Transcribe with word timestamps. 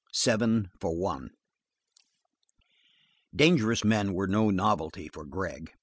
Seven 0.15 0.71
For 0.79 0.97
One 0.97 1.29
Dangerous 3.35 3.83
men 3.83 4.13
were 4.15 4.25
no 4.25 4.49
novelty 4.49 5.07
for 5.13 5.25
Gregg. 5.27 5.73